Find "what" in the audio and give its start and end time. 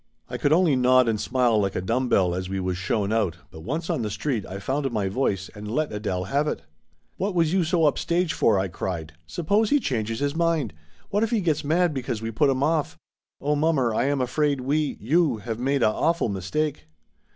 7.17-7.35, 11.11-11.21